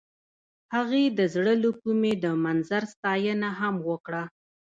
هغې 0.75 1.03
د 1.17 1.19
زړه 1.33 1.53
له 1.63 1.69
کومې 1.81 2.13
د 2.23 2.25
منظر 2.43 2.83
ستاینه 2.93 3.49
هم 3.59 3.75
وکړه. 3.89 4.23